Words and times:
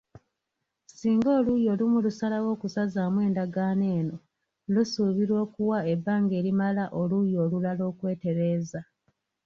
Singa 0.97 1.29
oluuyi 1.39 1.65
olumu 1.73 1.97
lusalawo 2.05 2.47
okusazaamu 2.55 3.19
endagaano 3.27 3.85
eno, 3.99 4.17
lusuubirwa 4.73 5.37
okuwa 5.45 5.77
ebbanga 5.93 6.33
erimala 6.41 6.83
oluuyi 6.99 7.35
olulala 7.43 7.83
okwetereeza. 7.91 8.79